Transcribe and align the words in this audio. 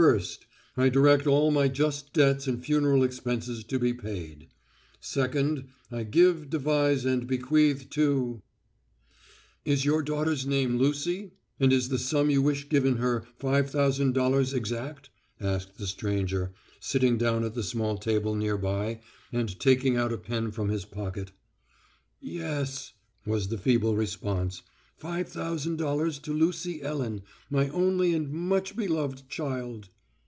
First: 0.00 0.46
I 0.76 0.90
direct 0.90 1.26
all 1.26 1.50
my 1.50 1.66
just 1.66 2.12
debts 2.12 2.46
and 2.46 2.64
funeral 2.64 3.02
expenses 3.02 3.64
to 3.64 3.80
be 3.80 3.92
paid. 3.92 4.46
Second: 5.00 5.70
I 5.90 6.04
give, 6.04 6.48
devise, 6.48 7.04
and 7.04 7.26
bequeath 7.26 7.90
to—— 7.90 8.40
"Is 9.64 9.84
your 9.84 10.02
daughter's 10.04 10.46
name 10.46 10.76
Lucy, 10.78 11.32
and 11.58 11.72
is 11.72 11.88
the 11.88 11.98
sum 11.98 12.30
you 12.30 12.40
wish 12.40 12.68
given 12.68 12.98
her 12.98 13.24
five 13.40 13.70
thousand 13.70 14.12
dollars 14.14 14.54
exact?" 14.54 15.10
asked 15.40 15.78
the 15.78 15.88
stranger, 15.88 16.52
sitting 16.78 17.18
down 17.18 17.42
at 17.42 17.54
the 17.54 17.64
small 17.64 17.98
table 17.98 18.36
near 18.36 18.56
by 18.56 19.00
and 19.32 19.58
taking 19.58 19.96
out 19.96 20.12
a 20.12 20.16
pen 20.16 20.52
from 20.52 20.68
his 20.68 20.84
pocket. 20.84 21.32
"Yes," 22.20 22.92
was 23.26 23.48
the 23.48 23.58
feeble 23.58 23.96
response, 23.96 24.62
"five 24.96 25.28
thousand 25.28 25.76
dollars 25.76 26.18
to 26.18 26.32
Lucy 26.32 26.82
Ellen, 26.82 27.22
my 27.48 27.68
only 27.68 28.14
and 28.14 28.28
much 28.32 28.74
beloved 28.74 29.28
child." 29.28 29.88